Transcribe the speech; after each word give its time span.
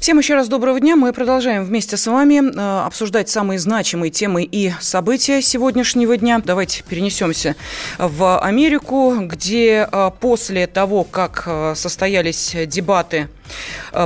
Всем 0.00 0.18
еще 0.18 0.34
раз 0.34 0.46
доброго 0.46 0.78
дня. 0.78 0.94
Мы 0.94 1.12
продолжаем 1.12 1.64
вместе 1.64 1.96
с 1.96 2.06
вами 2.06 2.40
э, 2.40 2.86
обсуждать 2.86 3.28
самые 3.28 3.58
значимые 3.58 4.12
темы 4.12 4.44
и 4.44 4.72
события 4.80 5.42
сегодняшнего 5.42 6.16
дня. 6.16 6.40
Давайте 6.42 6.84
перенесемся 6.88 7.56
в 7.98 8.38
Америку, 8.38 9.16
где 9.22 9.88
э, 9.90 10.10
после 10.20 10.68
того, 10.68 11.02
как 11.02 11.42
э, 11.46 11.74
состоялись 11.74 12.54
дебаты 12.66 13.28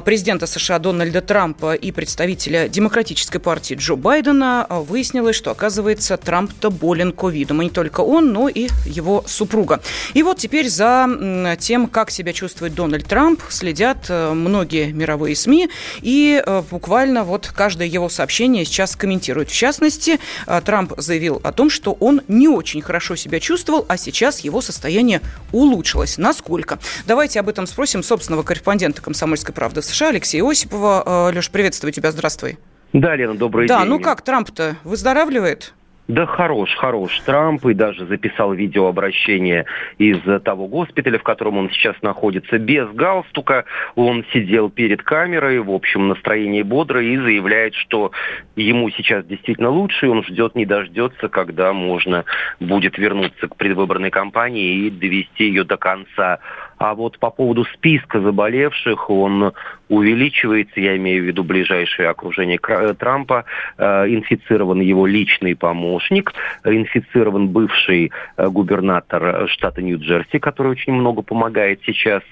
президента 0.05 0.47
США 0.47 0.79
Дональда 0.79 1.21
Трампа 1.21 1.75
и 1.75 1.93
представителя 1.93 2.69
Демократической 2.69 3.39
партии 3.39 3.75
Джо 3.75 3.95
Байдена 3.97 4.67
э, 4.69 4.79
выяснилось, 4.81 5.37
что, 5.37 5.51
оказывается, 5.51 6.17
Трамп-то 6.17 6.71
болен 6.71 7.13
ковидом. 7.13 7.63
И 7.63 7.65
не 7.65 7.71
только 7.71 8.01
он, 8.01 8.33
но 8.33 8.49
и 8.49 8.69
его 8.87 9.25
супруга. 9.27 9.81
И 10.15 10.23
вот 10.23 10.39
теперь 10.39 10.69
за 10.69 11.57
тем, 11.59 11.87
как 11.87 12.11
себя 12.11 12.33
чувствует 12.33 12.75
Дональд 12.75 13.07
Трамп, 13.07 13.41
следят 13.49 14.07
э, 14.09 14.33
многие 14.33 14.93
мировые 14.93 15.37
СМИ. 15.37 15.69
И 16.01 16.43
буквально 16.71 17.25
вот 17.25 17.49
каждое 17.55 17.89
его 17.89 18.09
сообщение 18.09 18.65
сейчас 18.65 18.97
комментируют. 18.97 19.51
В 19.51 19.55
частности, 19.55 20.19
Трамп 20.65 20.93
заявил 20.97 21.41
о 21.45 21.53
том, 21.53 21.71
что 21.71 21.93
он 21.93 22.23
не 22.29 22.49
очень 22.49 22.83
хорошо 22.83 23.17
себя 23.17 23.41
чувствовал, 23.41 23.85
а 23.89 23.97
сейчас 23.97 24.41
его 24.41 24.61
состояние 24.61 25.21
улучшилось. 25.53 26.19
Насколько? 26.19 26.79
Давайте 27.07 27.41
об 27.41 27.49
этом 27.49 27.67
спросим 27.67 28.03
собственного 28.03 28.43
корреспондента 28.43 29.03
комсомольского 29.03 29.32
«Комсомольской 29.33 29.55
правды» 29.55 29.81
в 29.81 29.85
США 29.87 30.11
Алексея 30.11 30.45
Осипова. 30.45 31.31
Э, 31.31 31.35
Леш, 31.35 31.51
приветствую 31.51 31.91
тебя, 31.91 32.11
здравствуй. 32.11 32.59
Да, 32.93 33.17
Лена, 33.17 33.35
добрый 33.35 33.67
да, 33.67 33.79
день. 33.79 33.89
Да, 33.89 33.91
ну 33.91 33.99
как, 33.99 34.21
Трамп-то 34.21 34.77
выздоравливает? 34.85 35.73
Да 36.09 36.27
хорош, 36.27 36.75
хорош 36.75 37.19
Трамп 37.21 37.65
и 37.65 37.73
даже 37.73 38.05
записал 38.07 38.53
видеообращение 38.53 39.65
из 39.97 40.19
того 40.43 40.67
госпиталя, 40.67 41.19
в 41.19 41.23
котором 41.23 41.57
он 41.57 41.71
сейчас 41.71 41.97
находится, 42.03 42.59
без 42.59 42.91
галстука. 42.91 43.65
Он 43.95 44.23
сидел 44.33 44.69
перед 44.69 45.03
камерой, 45.03 45.61
в 45.61 45.71
общем, 45.71 46.09
настроение 46.09 46.65
бодрое 46.65 47.15
и 47.15 47.17
заявляет, 47.17 47.75
что 47.75 48.11
ему 48.57 48.91
сейчас 48.91 49.25
действительно 49.25 49.71
лучше, 49.71 50.07
и 50.07 50.09
он 50.11 50.23
ждет, 50.25 50.55
не 50.55 50.67
дождется, 50.67 51.29
когда 51.29 51.73
можно 51.73 52.27
будет 52.61 52.99
вернуться 52.99 53.49
к 53.49 53.57
предвыборной 53.57 54.11
кампании 54.11 54.87
и 54.87 54.91
довести 54.91 55.45
ее 55.45 55.65
до 55.65 55.79
конца. 55.79 56.41
А 56.83 56.95
вот 56.95 57.17
по 57.21 57.31
поводу 57.31 57.65
списка 57.65 58.21
заболевших, 58.21 59.09
он 59.09 59.53
увеличивается, 59.89 60.81
я 60.81 60.97
имею 60.97 61.23
в 61.23 61.27
виду 61.27 61.45
ближайшее 61.45 62.09
окружение 62.09 62.59
э, 62.67 62.95
Трампа, 62.99 63.45
э, 63.79 64.09
инфицирован 64.09 64.81
его 64.81 65.07
личный 65.07 65.55
помощник, 65.55 66.33
инфицирован 66.65 67.49
бывший 67.49 68.11
э, 68.37 68.49
губернатор 68.49 69.49
штата 69.49 69.83
Нью-Джерси, 69.83 70.39
который 70.41 70.73
очень 70.73 70.95
много 70.95 71.23
помогает 71.23 71.81
сейчас 71.85 72.23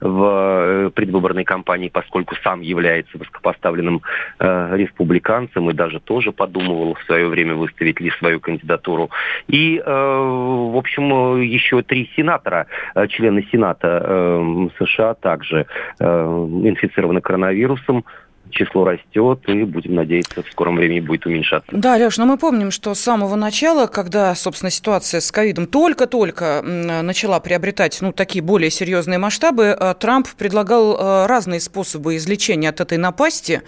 в 0.00 0.90
предвыборной 0.94 1.44
кампании, 1.44 1.88
поскольку 1.88 2.34
сам 2.42 2.62
является 2.62 3.16
высокопоставленным 3.18 4.00
республиканцем 4.38 5.68
и 5.70 5.74
даже 5.74 6.00
тоже 6.00 6.32
подумывал 6.32 6.94
в 6.94 7.02
свое 7.04 7.28
время 7.28 7.54
выставить 7.54 8.00
ли 8.00 8.10
свою 8.18 8.40
кандидатуру. 8.40 9.10
И, 9.46 9.80
в 9.84 10.76
общем, 10.76 11.40
еще 11.40 11.82
три 11.82 12.10
сенатора, 12.16 12.66
члены 13.08 13.46
Сената 13.52 13.99
э, 14.00 14.68
США 14.78 15.14
также 15.14 15.66
э, 15.98 16.04
инфицированы 16.04 17.20
коронавирусом 17.20 18.04
число 18.50 18.84
растет, 18.84 19.40
и 19.46 19.64
будем 19.64 19.94
надеяться, 19.94 20.42
в 20.42 20.50
скором 20.50 20.76
времени 20.76 21.00
будет 21.00 21.26
уменьшаться. 21.26 21.70
Да, 21.72 21.96
Леш, 21.96 22.18
но 22.18 22.26
мы 22.26 22.36
помним, 22.36 22.70
что 22.70 22.94
с 22.94 23.00
самого 23.00 23.36
начала, 23.36 23.86
когда, 23.86 24.34
собственно, 24.34 24.70
ситуация 24.70 25.20
с 25.20 25.30
ковидом 25.32 25.66
только-только 25.66 26.62
начала 26.62 27.40
приобретать 27.40 27.98
ну, 28.00 28.12
такие 28.12 28.42
более 28.42 28.70
серьезные 28.70 29.18
масштабы, 29.18 29.76
э, 29.78 29.94
Трамп 29.98 30.28
предлагал 30.36 30.96
э, 30.96 31.26
разные 31.26 31.60
способы 31.60 32.16
излечения 32.16 32.68
от 32.70 32.80
этой 32.80 32.98
напасти, 32.98 33.62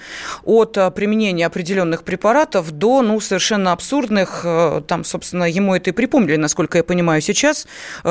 от 0.44 0.76
э, 0.76 0.90
применения 0.90 1.46
определенных 1.46 2.04
препаратов 2.04 2.70
до 2.72 3.02
ну, 3.02 3.20
совершенно 3.20 3.72
абсурдных, 3.72 4.44
там, 4.86 5.04
собственно, 5.04 5.44
ему 5.44 5.74
это 5.74 5.90
и 5.90 5.92
припомнили, 5.92 6.36
насколько 6.36 6.78
я 6.78 6.84
понимаю 6.84 7.20
сейчас, 7.20 7.66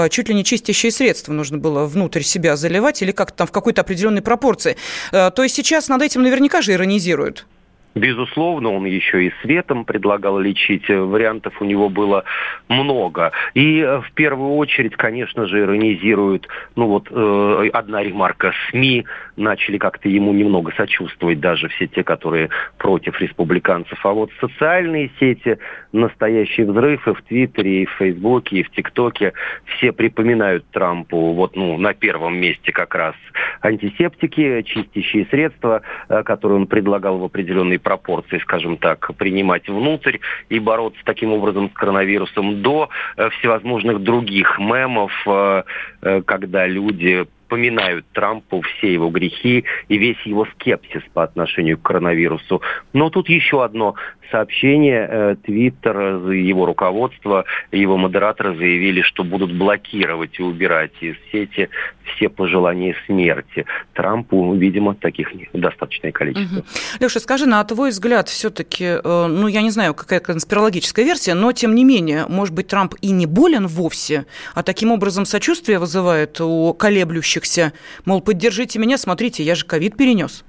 чуть 0.09 0.29
ли 0.29 0.35
не 0.35 0.43
чистящие 0.43 0.91
средства 0.91 1.33
нужно 1.33 1.57
было 1.57 1.85
внутрь 1.85 2.21
себя 2.21 2.55
заливать 2.55 3.01
или 3.01 3.11
как-то 3.11 3.37
там 3.37 3.47
в 3.47 3.51
какой-то 3.51 3.81
определенной 3.81 4.21
пропорции. 4.21 4.77
То 5.11 5.33
есть 5.37 5.55
сейчас 5.55 5.89
над 5.89 6.01
этим 6.01 6.23
наверняка 6.23 6.50
же 6.59 6.73
иронизируют. 6.73 7.45
Безусловно, 7.93 8.71
он 8.71 8.85
еще 8.85 9.25
и 9.25 9.33
светом 9.41 9.83
предлагал 9.83 10.39
лечить. 10.39 10.87
Вариантов 10.87 11.61
у 11.61 11.65
него 11.65 11.89
было 11.89 12.23
много. 12.69 13.33
И 13.53 13.79
э, 13.79 13.99
в 13.99 14.11
первую 14.13 14.55
очередь, 14.55 14.95
конечно 14.95 15.45
же, 15.45 15.59
иронизируют, 15.59 16.47
ну 16.77 16.87
вот 16.87 17.07
э, 17.11 17.69
одна 17.73 18.01
ремарка, 18.01 18.53
СМИ 18.69 19.05
начали 19.35 19.77
как-то 19.77 20.07
ему 20.07 20.31
немного 20.31 20.71
сочувствовать, 20.77 21.41
даже 21.41 21.67
все 21.67 21.87
те, 21.87 22.03
которые 22.03 22.49
против 22.77 23.19
республиканцев. 23.19 23.99
А 24.05 24.13
вот 24.13 24.31
социальные 24.39 25.11
сети, 25.19 25.57
настоящий 25.91 26.63
взрыв 26.63 27.05
и 27.09 27.13
в 27.13 27.21
Твиттере, 27.23 27.83
и 27.83 27.85
в 27.85 27.91
Фейсбуке, 27.91 28.59
и 28.59 28.63
в 28.63 28.71
ТикТоке, 28.71 29.33
все 29.65 29.91
припоминают 29.91 30.65
Трампу 30.71 31.33
вот 31.33 31.57
ну, 31.57 31.77
на 31.77 31.93
первом 31.93 32.37
месте 32.37 32.71
как 32.71 32.95
раз 32.95 33.15
антисептики, 33.61 34.61
чистящие 34.61 35.25
средства, 35.25 35.81
э, 36.07 36.23
которые 36.23 36.59
он 36.59 36.67
предлагал 36.67 37.17
в 37.17 37.25
определенной 37.25 37.80
пропорции, 37.81 38.39
скажем 38.39 38.77
так, 38.77 39.15
принимать 39.17 39.67
внутрь 39.67 40.19
и 40.49 40.59
бороться 40.59 41.01
таким 41.03 41.33
образом 41.33 41.69
с 41.69 41.73
коронавирусом 41.73 42.61
до 42.61 42.89
э, 43.17 43.29
всевозможных 43.31 44.01
других 44.03 44.59
мемов, 44.59 45.11
э, 45.25 45.63
э, 46.01 46.21
когда 46.23 46.67
люди 46.67 47.25
поминают 47.51 48.05
Трампу 48.13 48.61
все 48.61 48.93
его 48.93 49.09
грехи 49.09 49.65
и 49.89 49.97
весь 49.97 50.21
его 50.21 50.47
скепсис 50.53 51.01
по 51.13 51.23
отношению 51.23 51.77
к 51.77 51.81
коронавирусу. 51.81 52.61
Но 52.93 53.09
тут 53.09 53.27
еще 53.27 53.61
одно 53.61 53.95
сообщение. 54.31 55.07
Э, 55.09 55.35
Твиттер, 55.43 56.31
его 56.31 56.65
руководство, 56.65 57.45
его 57.71 57.97
модераторы 57.97 58.55
заявили, 58.55 59.01
что 59.01 59.23
будут 59.23 59.53
блокировать 59.53 60.39
и 60.39 60.43
убирать 60.43 60.91
из 61.01 61.15
сети 61.31 61.69
все 62.15 62.29
пожелания 62.29 62.95
смерти. 63.05 63.65
Трампу, 63.93 64.53
видимо, 64.55 64.95
таких 64.95 65.29
достаточное 65.53 66.11
количество. 66.11 66.59
Угу. 66.59 66.65
Леша, 66.99 67.19
скажи, 67.19 67.45
на 67.45 67.63
твой 67.63 67.89
взгляд, 67.89 68.29
все-таки, 68.29 68.85
э, 68.85 69.27
ну, 69.27 69.47
я 69.47 69.61
не 69.61 69.69
знаю, 69.69 69.93
какая 69.93 70.19
конспирологическая 70.19 71.05
версия, 71.05 71.33
но, 71.33 71.51
тем 71.51 71.75
не 71.75 71.83
менее, 71.83 72.25
может 72.27 72.53
быть, 72.53 72.67
Трамп 72.67 72.95
и 73.01 73.11
не 73.11 73.25
болен 73.25 73.67
вовсе, 73.67 74.25
а 74.53 74.63
таким 74.63 74.91
образом 74.91 75.25
сочувствие 75.25 75.79
вызывает 75.79 76.39
у 76.41 76.73
колеблющихся, 76.73 77.73
мол, 78.05 78.21
поддержите 78.21 78.79
меня, 78.79 78.97
смотрите, 78.97 79.43
я 79.43 79.55
же 79.55 79.65
ковид 79.65 79.97
перенес. 79.97 80.43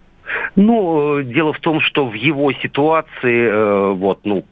Ну, 0.56 1.22
дело 1.22 1.52
в 1.52 1.60
том, 1.60 1.80
что 1.80 2.06
в 2.06 2.14
его 2.14 2.52
ситуации, 2.52 3.48
э, 3.48 3.92
вот, 3.92 4.20
ну, 4.24 4.44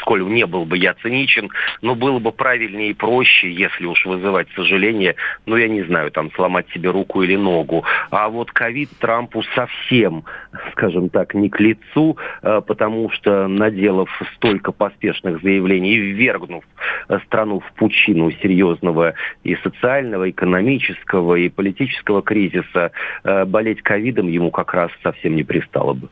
сколь 0.00 0.24
не 0.26 0.46
был 0.46 0.64
бы 0.64 0.78
я 0.78 0.94
циничен, 0.94 1.50
но 1.82 1.94
было 1.94 2.18
бы 2.18 2.32
правильнее 2.32 2.90
и 2.90 2.94
проще, 2.94 3.50
если 3.50 3.86
уж 3.86 4.04
вызывать 4.04 4.48
сожаление, 4.54 5.16
ну, 5.46 5.56
я 5.56 5.68
не 5.68 5.82
знаю, 5.82 6.10
там, 6.10 6.30
сломать 6.32 6.66
себе 6.70 6.90
руку 6.90 7.22
или 7.22 7.36
ногу. 7.36 7.84
А 8.10 8.28
вот 8.28 8.52
ковид 8.52 8.90
Трампу 8.98 9.42
совсем, 9.54 10.24
скажем 10.72 11.08
так, 11.08 11.34
не 11.34 11.48
к 11.48 11.60
лицу, 11.60 12.16
э, 12.42 12.60
потому 12.66 13.10
что, 13.10 13.48
наделав 13.48 14.10
столько 14.36 14.72
поспешных 14.72 15.42
заявлений 15.42 15.94
и 15.94 15.98
ввергнув 15.98 16.64
э, 17.08 17.18
страну 17.26 17.60
в 17.60 17.72
пучину 17.74 18.30
серьезного 18.42 19.14
и 19.44 19.56
социального, 19.56 20.30
экономического, 20.30 21.36
и 21.36 21.48
политического 21.48 22.22
кризиса, 22.22 22.92
э, 23.24 23.44
болеть 23.44 23.82
ковидом 23.82 24.28
ему 24.28 24.50
как 24.50 24.74
раз 24.74 24.90
совсем 25.02 25.36
не 25.36 25.44
пристало 25.44 25.94
бы. 25.94 26.08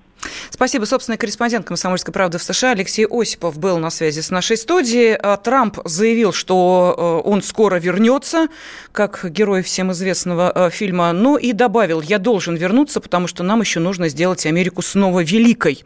Спасибо. 0.51 0.85
Собственный 0.85 1.19
корреспондент 1.19 1.67
«Комсомольской 1.67 2.13
правды» 2.13 2.39
в 2.39 2.43
США 2.43 2.71
Алексей 2.71 3.07
Осипов 3.07 3.59
был 3.59 3.79
на 3.79 3.91
связи 3.91 4.21
с 4.21 4.31
нашей 4.31 4.57
студией. 4.57 5.15
А 5.15 5.37
Трамп 5.37 5.79
заявил, 5.85 6.33
что 6.33 7.23
э, 7.25 7.29
он 7.29 7.43
скоро 7.43 7.77
вернется, 7.77 8.49
как 8.93 9.29
герой 9.31 9.63
всем 9.63 9.93
известного 9.93 10.53
э, 10.55 10.71
фильма, 10.71 11.13
но 11.13 11.37
и 11.37 11.53
добавил, 11.53 12.01
я 12.01 12.19
должен 12.19 12.55
вернуться, 12.55 13.01
потому 13.01 13.27
что 13.27 13.43
нам 13.43 13.61
еще 13.61 13.81
нужно 13.81 14.09
сделать 14.09 14.47
Америку 14.47 14.83
снова 14.83 15.23
великой, 15.23 15.85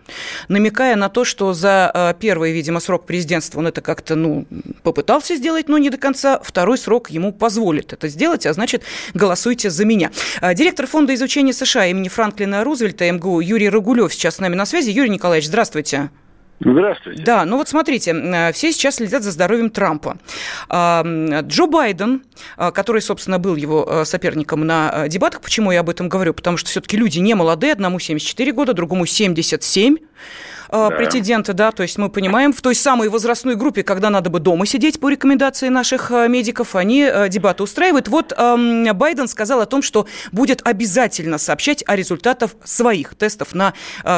намекая 0.48 0.96
на 0.96 1.08
то, 1.08 1.24
что 1.24 1.54
за 1.54 1.90
э, 1.94 2.14
первый, 2.20 2.52
видимо, 2.52 2.80
срок 2.80 3.06
президентства 3.06 3.60
он 3.60 3.68
это 3.68 3.80
как-то, 3.80 4.14
ну, 4.16 4.46
попытался 4.82 5.36
сделать, 5.36 5.68
но 5.68 5.78
не 5.78 5.90
до 5.90 5.96
конца. 5.96 6.40
Второй 6.42 6.78
срок 6.78 7.10
ему 7.10 7.32
позволит 7.32 7.92
это 7.92 8.08
сделать, 8.08 8.46
а 8.46 8.52
значит, 8.52 8.82
голосуйте 9.14 9.70
за 9.70 9.84
меня. 9.84 10.10
Директор 10.54 10.86
фонда 10.86 11.14
изучения 11.14 11.52
США 11.52 11.86
имени 11.86 12.08
Франклина 12.08 12.64
Рузвельта 12.64 13.10
МГУ 13.10 13.40
Юрий 13.40 13.68
Рагулев 13.68 14.14
сейчас 14.18 14.36
с 14.36 14.38
нами 14.40 14.54
на 14.54 14.66
связи. 14.66 14.90
Юрий 14.90 15.10
Николаевич, 15.10 15.48
здравствуйте. 15.48 16.10
Здравствуйте. 16.60 17.22
Да, 17.22 17.44
ну 17.44 17.56
вот 17.56 17.68
смотрите, 17.68 18.10
э, 18.10 18.52
все 18.52 18.72
сейчас 18.72 18.96
следят 18.96 19.22
за 19.22 19.30
здоровьем 19.30 19.70
Трампа. 19.70 20.18
А, 20.68 21.04
Джо 21.42 21.66
Байден, 21.66 22.24
э, 22.56 22.72
который, 22.72 23.00
собственно, 23.00 23.38
был 23.38 23.54
его 23.54 23.86
э, 23.88 24.04
соперником 24.04 24.66
на 24.66 25.06
дебатах, 25.06 25.40
почему 25.40 25.70
я 25.70 25.80
об 25.80 25.88
этом 25.88 26.08
говорю? 26.08 26.34
Потому 26.34 26.56
что 26.56 26.68
все-таки 26.68 26.96
люди 26.96 27.20
не 27.20 27.34
молодые, 27.34 27.72
одному 27.72 28.00
74 28.00 28.52
года, 28.52 28.72
другому 28.72 29.06
77. 29.06 29.98
Э, 30.70 30.88
да. 30.90 30.96
претендента, 30.96 31.52
да, 31.54 31.72
то 31.72 31.82
есть 31.82 31.98
мы 31.98 32.08
понимаем, 32.10 32.52
в 32.52 32.60
той 32.60 32.74
самой 32.74 33.08
возрастной 33.08 33.56
группе, 33.56 33.82
когда 33.82 34.10
надо 34.10 34.30
бы 34.30 34.40
дома 34.40 34.66
сидеть 34.66 35.00
по 35.00 35.08
рекомендации 35.08 35.68
наших 35.68 36.10
э, 36.10 36.28
медиков, 36.28 36.76
они 36.76 37.02
э, 37.02 37.28
дебаты 37.28 37.62
устраивают. 37.62 38.08
Вот 38.08 38.32
эм, 38.36 38.84
Байден 38.96 39.28
сказал 39.28 39.60
о 39.60 39.66
том, 39.66 39.82
что 39.82 40.06
будет 40.32 40.66
обязательно 40.66 41.38
сообщать 41.38 41.82
о 41.86 41.96
результатах 41.96 42.50
своих 42.64 43.14
тестов 43.14 43.54
на 43.54 43.72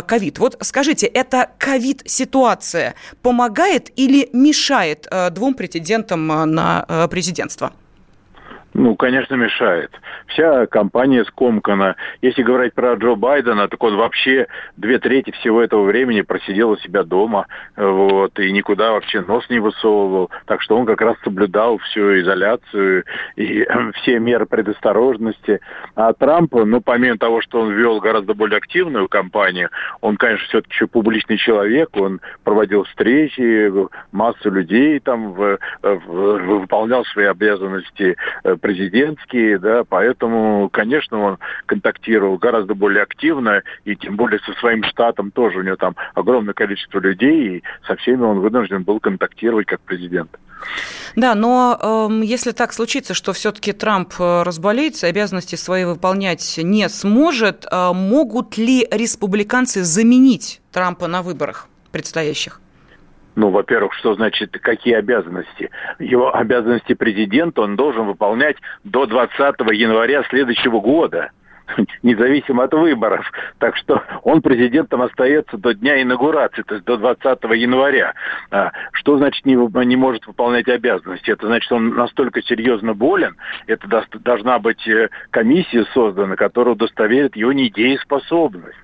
ковид. 0.06 0.38
Вот 0.38 0.56
скажите, 0.62 1.06
эта 1.06 1.50
ковид-ситуация 1.58 2.94
помогает 3.22 3.90
или 3.96 4.28
мешает 4.32 5.08
двум 5.32 5.54
претендентам 5.54 6.26
на 6.26 7.08
президентство? 7.10 7.72
Ну, 8.80 8.96
конечно, 8.96 9.34
мешает. 9.34 9.90
Вся 10.28 10.66
компания 10.66 11.26
скомкана. 11.26 11.96
Если 12.22 12.42
говорить 12.42 12.72
про 12.72 12.94
Джо 12.94 13.14
Байдена, 13.14 13.68
так 13.68 13.82
он 13.82 13.96
вообще 13.96 14.46
две 14.78 14.98
трети 14.98 15.32
всего 15.32 15.60
этого 15.60 15.84
времени 15.84 16.22
просидел 16.22 16.70
у 16.70 16.76
себя 16.78 17.02
дома, 17.02 17.46
вот, 17.76 18.38
и 18.38 18.50
никуда 18.50 18.92
вообще 18.92 19.20
нос 19.20 19.44
не 19.50 19.58
высовывал. 19.58 20.30
Так 20.46 20.62
что 20.62 20.78
он 20.78 20.86
как 20.86 21.02
раз 21.02 21.16
соблюдал 21.22 21.76
всю 21.76 22.20
изоляцию 22.20 23.04
и 23.36 23.68
все 23.96 24.18
меры 24.18 24.46
предосторожности. 24.46 25.60
А 25.94 26.14
Трамп, 26.14 26.54
ну, 26.54 26.80
помимо 26.80 27.18
того, 27.18 27.42
что 27.42 27.60
он 27.60 27.72
вел 27.74 28.00
гораздо 28.00 28.32
более 28.32 28.56
активную 28.56 29.08
кампанию, 29.08 29.68
он, 30.00 30.16
конечно, 30.16 30.46
все-таки 30.48 30.72
еще 30.72 30.86
публичный 30.86 31.36
человек, 31.36 31.90
он 31.98 32.22
проводил 32.44 32.84
встречи, 32.84 33.70
массу 34.10 34.50
людей 34.50 35.00
там 35.00 35.34
в, 35.34 35.58
в, 35.82 36.60
выполнял 36.60 37.04
свои 37.04 37.26
обязанности 37.26 38.16
э, 38.42 38.56
президентские, 38.70 39.58
да, 39.58 39.82
поэтому, 39.82 40.68
конечно, 40.72 41.18
он 41.18 41.38
контактировал 41.66 42.38
гораздо 42.38 42.74
более 42.74 43.02
активно, 43.02 43.62
и 43.84 43.96
тем 43.96 44.14
более 44.14 44.38
со 44.40 44.52
своим 44.60 44.84
штатом 44.84 45.32
тоже 45.32 45.58
у 45.58 45.62
него 45.62 45.74
там 45.74 45.96
огромное 46.14 46.54
количество 46.54 47.00
людей, 47.00 47.56
и 47.56 47.62
со 47.84 47.96
всеми 47.96 48.22
он 48.22 48.38
вынужден 48.38 48.84
был 48.84 49.00
контактировать 49.00 49.66
как 49.66 49.80
президент. 49.80 50.30
Да, 51.16 51.34
но 51.34 52.08
э, 52.12 52.24
если 52.24 52.52
так 52.52 52.72
случится, 52.72 53.12
что 53.12 53.32
все-таки 53.32 53.72
Трамп 53.72 54.12
э, 54.20 54.42
разболеется, 54.44 55.08
обязанности 55.08 55.56
свои 55.56 55.84
выполнять 55.84 56.60
не 56.62 56.88
сможет, 56.88 57.66
э, 57.68 57.92
могут 57.92 58.56
ли 58.56 58.86
республиканцы 58.88 59.82
заменить 59.82 60.60
Трампа 60.70 61.08
на 61.08 61.22
выборах 61.22 61.66
предстоящих? 61.90 62.60
Ну, 63.36 63.50
во-первых, 63.50 63.94
что 63.94 64.14
значит, 64.14 64.58
какие 64.60 64.94
обязанности? 64.94 65.70
Его 65.98 66.34
обязанности 66.34 66.94
президента 66.94 67.62
он 67.62 67.76
должен 67.76 68.06
выполнять 68.06 68.56
до 68.84 69.06
20 69.06 69.38
января 69.72 70.24
следующего 70.24 70.80
года 70.80 71.30
независимо 72.02 72.64
от 72.64 72.72
выборов. 72.72 73.30
Так 73.58 73.76
что 73.76 74.02
он 74.22 74.42
президентом 74.42 75.02
остается 75.02 75.56
до 75.56 75.74
дня 75.74 76.02
инаугурации, 76.02 76.62
то 76.62 76.74
есть 76.74 76.86
до 76.86 76.96
20 76.96 77.42
января. 77.56 78.14
А 78.50 78.72
что 78.92 79.18
значит 79.18 79.44
не, 79.46 79.54
не 79.84 79.96
может 79.96 80.26
выполнять 80.26 80.68
обязанности? 80.68 81.30
Это 81.30 81.46
значит, 81.46 81.70
он 81.72 81.90
настолько 81.90 82.42
серьезно 82.42 82.94
болен, 82.94 83.36
это 83.66 83.86
должна 84.24 84.58
быть 84.58 84.86
э, 84.88 85.08
комиссия 85.30 85.84
создана, 85.94 86.36
которая 86.36 86.74
удостоверит 86.74 87.36
его 87.36 87.52
недееспособность 87.52 88.76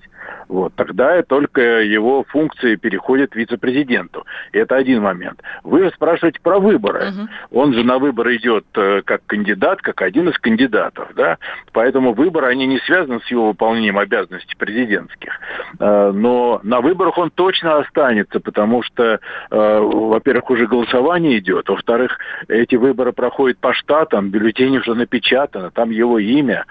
вот, 0.48 0.74
тогда 0.74 1.22
только 1.22 1.82
его 1.82 2.24
функции 2.24 2.76
переходят 2.76 3.34
вице-президенту. 3.34 4.24
Это 4.52 4.76
один 4.76 5.02
момент. 5.02 5.42
Вы 5.64 5.90
спрашиваете 5.90 6.40
про 6.40 6.58
выборы. 6.58 7.08
Угу. 7.08 7.28
Он 7.60 7.74
же 7.74 7.84
на 7.84 7.98
выборы 7.98 8.36
идет 8.36 8.64
э, 8.74 9.02
как 9.04 9.24
кандидат, 9.26 9.82
как 9.82 10.02
один 10.02 10.28
из 10.28 10.38
кандидатов, 10.38 11.08
да, 11.14 11.38
поэтому 11.72 12.12
выборы, 12.12 12.46
они 12.48 12.66
не 12.66 12.78
связаны 12.80 13.20
с 13.20 13.30
его 13.30 13.48
выполнением 13.48 13.98
обязанностей 13.98 14.54
президентских. 14.56 15.40
Э, 15.78 16.12
но 16.12 16.60
на 16.62 16.80
выборах 16.80 17.18
он 17.18 17.30
точно 17.30 17.78
останется, 17.78 18.40
потому 18.40 18.82
что, 18.82 19.20
э, 19.50 19.78
во-первых, 19.80 20.50
уже 20.50 20.66
голосование 20.66 21.38
идет, 21.38 21.68
во-вторых, 21.68 22.18
эти 22.48 22.76
выборы 22.76 23.12
проходят 23.12 23.58
по 23.58 23.72
штатам, 23.74 24.30
бюллетень 24.30 24.78
уже 24.78 24.94
напечатано, 24.94 25.70
там 25.70 25.90
его 25.90 26.18
имя, 26.18 26.64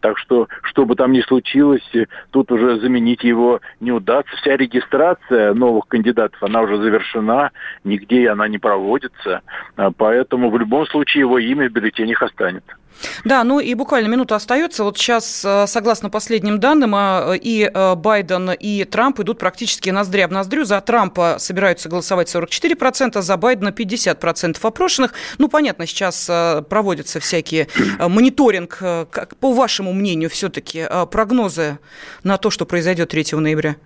так 0.00 0.18
что, 0.18 0.48
что 0.62 0.84
бы 0.84 0.96
там 0.96 1.12
ни 1.12 1.20
случилось, 1.20 1.88
тут 2.30 2.50
уже 2.52 2.80
заменить 2.82 3.24
его 3.24 3.60
не 3.80 3.92
удастся. 3.92 4.36
Вся 4.36 4.56
регистрация 4.56 5.54
новых 5.54 5.86
кандидатов, 5.86 6.42
она 6.42 6.60
уже 6.60 6.76
завершена, 6.76 7.50
нигде 7.84 8.28
она 8.28 8.48
не 8.48 8.58
проводится. 8.58 9.40
А 9.76 9.90
поэтому 9.90 10.50
в 10.50 10.58
любом 10.58 10.86
случае 10.86 11.20
его 11.20 11.38
имя 11.38 11.68
в 11.68 11.72
бюллетенях 11.72 12.22
останется. 12.22 12.76
Да, 13.24 13.44
ну 13.44 13.60
и 13.60 13.74
буквально 13.74 14.08
минута 14.08 14.36
остается. 14.36 14.84
Вот 14.84 14.98
сейчас, 14.98 15.44
э, 15.44 15.66
согласно 15.66 16.10
последним 16.10 16.60
данным, 16.60 16.94
э, 16.94 17.38
и 17.40 17.70
э, 17.72 17.94
Байден, 17.94 18.50
и 18.50 18.84
Трамп 18.84 19.20
идут 19.20 19.38
практически 19.38 19.90
ноздря 19.90 20.28
в 20.28 20.32
ноздрю. 20.32 20.64
За 20.64 20.80
Трампа 20.80 21.36
собираются 21.38 21.88
голосовать 21.88 22.34
44%, 22.34 23.20
за 23.20 23.36
Байдена 23.36 23.68
50% 23.68 24.58
опрошенных. 24.62 25.12
Ну, 25.38 25.48
понятно, 25.48 25.86
сейчас 25.86 26.26
проводятся 26.68 27.20
всякие 27.20 27.68
мониторинг. 27.98 28.78
Как, 29.10 29.36
по 29.36 29.52
вашему 29.52 29.92
мнению, 29.92 30.30
все-таки 30.30 30.86
прогнозы 31.10 31.78
на 32.22 32.36
то, 32.36 32.50
что 32.50 32.66
произойдет 32.66 33.10
3 33.10 33.38
ноября? 33.38 33.76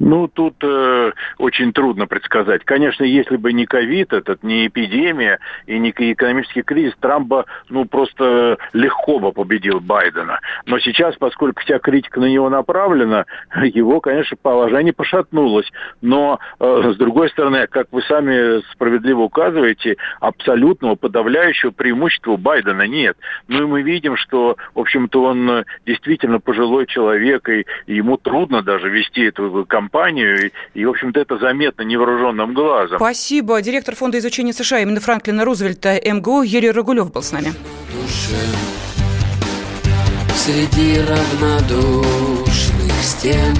Ну, 0.00 0.28
тут 0.28 0.56
э, 0.62 1.12
очень 1.38 1.72
трудно 1.72 2.06
предсказать. 2.06 2.64
Конечно, 2.64 3.04
если 3.04 3.36
бы 3.36 3.52
не 3.52 3.64
ковид, 3.64 4.12
этот, 4.12 4.42
не 4.42 4.66
эпидемия 4.66 5.38
и 5.66 5.78
не 5.78 5.90
экономический 5.90 6.62
кризис, 6.62 6.94
Трамп 7.00 7.28
бы, 7.28 7.44
ну, 7.68 7.84
просто 7.84 8.58
легко 8.72 9.20
бы 9.20 9.32
победил 9.32 9.80
Байдена. 9.80 10.40
Но 10.66 10.78
сейчас, 10.80 11.14
поскольку 11.16 11.60
вся 11.60 11.78
критика 11.78 12.20
на 12.20 12.26
него 12.26 12.50
направлена, 12.50 13.26
его, 13.62 14.00
конечно, 14.00 14.36
положение 14.40 14.92
пошатнулось. 14.92 15.70
Но, 16.00 16.40
э, 16.58 16.92
с 16.92 16.96
другой 16.96 17.30
стороны, 17.30 17.66
как 17.68 17.86
вы 17.92 18.02
сами 18.02 18.62
справедливо 18.72 19.22
указываете, 19.22 19.96
абсолютного 20.20 20.96
подавляющего 20.96 21.70
преимущества 21.70 22.36
Байдена 22.36 22.86
нет. 22.86 23.16
Ну, 23.46 23.62
и 23.62 23.66
мы 23.66 23.82
видим, 23.82 24.16
что, 24.16 24.56
в 24.74 24.80
общем-то, 24.80 25.22
он 25.22 25.64
действительно 25.86 26.40
пожилой 26.40 26.86
человек, 26.86 27.48
и 27.48 27.64
ему 27.86 28.16
трудно 28.16 28.62
даже 28.62 28.88
вести 28.90 29.22
эту 29.22 29.64
кампанию 29.68 29.83
компанию, 29.84 30.46
и, 30.46 30.80
и 30.80 30.84
в 30.84 30.90
общем-то, 30.90 31.20
это 31.20 31.38
заметно 31.38 31.82
невооруженным 31.82 32.54
глазом. 32.54 32.98
Спасибо. 32.98 33.60
Директор 33.60 33.94
Фонда 33.94 34.18
изучения 34.18 34.52
США 34.52 34.80
именно 34.80 35.00
Франклина 35.00 35.44
Рузвельта 35.44 36.00
МГУ 36.04 36.42
Юрий 36.42 36.70
Рогулев 36.70 37.12
был 37.12 37.22
с 37.22 37.32
нами. 37.32 37.52
Среди 40.34 41.00
равнодушных 41.00 42.92
стен 43.02 43.54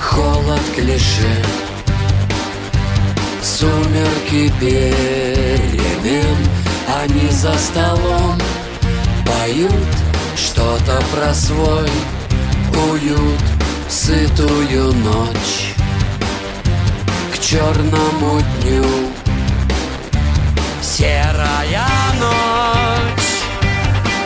холод 0.00 0.60
клише 0.74 1.44
Сумерки 3.42 4.52
перемен 4.60 6.36
Они 7.02 7.28
за 7.30 7.54
столом 7.54 8.38
поют 9.26 9.72
что-то 10.36 11.02
про 11.12 11.34
свой 11.34 11.88
уют 12.92 13.58
Сытую 13.88 14.92
ночь 14.92 15.67
черному 17.40 18.40
дню. 18.60 18.84
Серая 20.82 21.88
ночь 22.18 23.28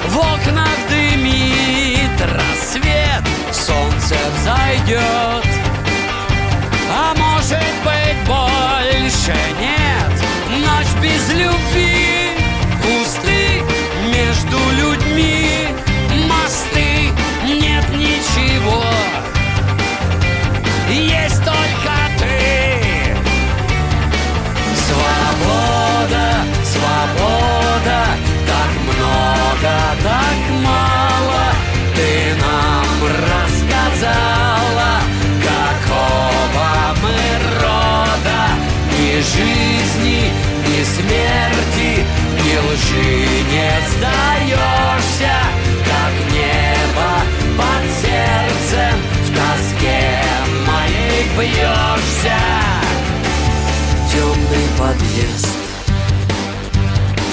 В 0.08 0.18
окнах 0.18 0.78
дымит 0.88 2.20
рассвет 2.20 3.24
Солнце 3.50 4.16
взойдет. 4.38 5.46
А 6.90 7.14
может 7.16 7.74
быть 7.84 8.26
больше 8.26 9.36
нет? 9.60 10.12
Ночь 10.60 11.02
без 11.02 11.28
любви 11.30 11.91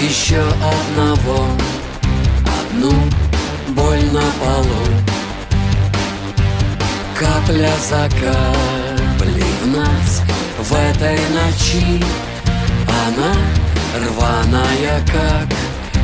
Еще 0.09 0.41
одного. 0.41 1.45
Одну 2.59 2.93
боль 3.69 4.03
на 4.11 4.25
полу. 4.41 4.83
Капля 7.17 7.71
за 7.87 8.09
каплей 8.09 9.53
в 9.63 9.67
нас 9.67 10.21
В 10.57 10.73
этой 10.73 11.19
ночи. 11.29 12.03
Она 13.07 13.35
рваная, 14.07 14.99
как 15.05 15.47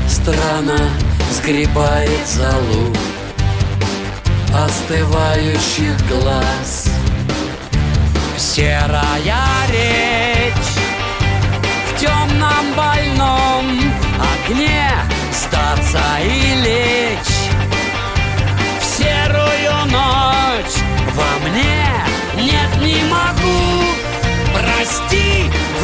страна 0.07 0.77
Сгребает 1.31 2.27
залу 2.27 2.93
остывающих 4.53 5.97
глаз. 6.07 6.89
Серая 8.37 9.44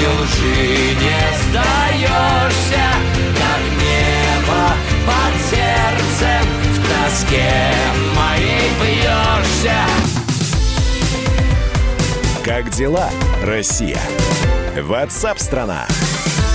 она 0.00 0.20
лжи 0.22 0.94
не 0.94 1.20
сдаешься, 1.42 2.84
как 3.36 3.62
небо 3.80 4.62
под 5.06 5.34
сердцем 5.50 6.44
в 6.72 6.78
тоске 6.88 7.52
моей 8.16 8.70
бьешься. 8.80 9.78
Как 12.44 12.70
дела, 12.70 13.10
Россия? 13.42 14.00
Ватсап-страна! 14.76 15.86
страна 15.88 16.49